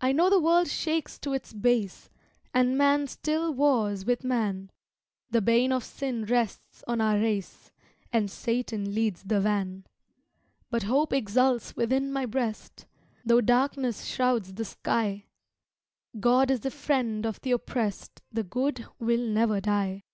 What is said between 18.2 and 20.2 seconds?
The good will never die.